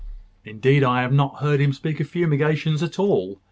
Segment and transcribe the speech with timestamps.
[0.43, 3.39] "Indeed I have not heard him speak of fumigations at all.